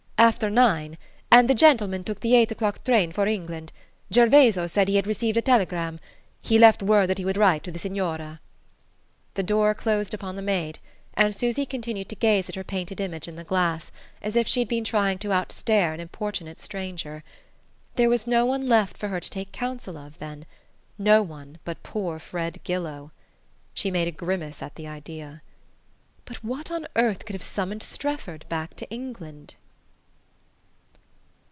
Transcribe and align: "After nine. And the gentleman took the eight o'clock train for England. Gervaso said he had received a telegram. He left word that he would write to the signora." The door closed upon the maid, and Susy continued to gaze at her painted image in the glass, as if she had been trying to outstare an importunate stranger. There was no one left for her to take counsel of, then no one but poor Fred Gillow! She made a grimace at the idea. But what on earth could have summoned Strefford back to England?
"After 0.31 0.51
nine. 0.51 0.99
And 1.31 1.49
the 1.49 1.55
gentleman 1.55 2.03
took 2.03 2.19
the 2.19 2.35
eight 2.35 2.51
o'clock 2.51 2.83
train 2.83 3.11
for 3.11 3.25
England. 3.25 3.73
Gervaso 4.13 4.67
said 4.67 4.87
he 4.87 4.95
had 4.97 5.07
received 5.07 5.35
a 5.35 5.41
telegram. 5.41 5.99
He 6.43 6.59
left 6.59 6.83
word 6.83 7.07
that 7.07 7.17
he 7.17 7.25
would 7.25 7.37
write 7.37 7.63
to 7.63 7.71
the 7.71 7.79
signora." 7.79 8.39
The 9.33 9.41
door 9.41 9.73
closed 9.73 10.13
upon 10.13 10.35
the 10.35 10.43
maid, 10.43 10.77
and 11.15 11.33
Susy 11.33 11.65
continued 11.65 12.07
to 12.09 12.15
gaze 12.15 12.47
at 12.49 12.55
her 12.55 12.63
painted 12.63 13.01
image 13.01 13.27
in 13.27 13.35
the 13.35 13.43
glass, 13.43 13.91
as 14.21 14.35
if 14.35 14.47
she 14.47 14.59
had 14.59 14.67
been 14.67 14.83
trying 14.83 15.17
to 15.17 15.29
outstare 15.33 15.91
an 15.91 15.99
importunate 15.99 16.59
stranger. 16.59 17.23
There 17.95 18.07
was 18.09 18.27
no 18.27 18.45
one 18.45 18.69
left 18.69 18.97
for 18.97 19.07
her 19.07 19.19
to 19.19 19.29
take 19.29 19.51
counsel 19.51 19.97
of, 19.97 20.19
then 20.19 20.45
no 20.99 21.23
one 21.23 21.57
but 21.65 21.81
poor 21.81 22.19
Fred 22.19 22.59
Gillow! 22.63 23.11
She 23.73 23.89
made 23.89 24.07
a 24.07 24.11
grimace 24.11 24.61
at 24.61 24.75
the 24.75 24.87
idea. 24.87 25.41
But 26.25 26.43
what 26.43 26.69
on 26.69 26.87
earth 26.95 27.25
could 27.25 27.33
have 27.33 27.41
summoned 27.41 27.81
Strefford 27.81 28.47
back 28.49 28.75
to 28.75 28.87
England? 28.91 29.55